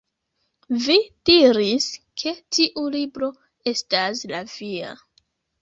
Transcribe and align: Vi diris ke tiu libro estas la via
Vi 0.85 0.95
diris 1.31 1.85
ke 2.23 2.33
tiu 2.57 2.87
libro 2.97 3.31
estas 3.75 4.27
la 4.33 4.45
via 4.57 4.99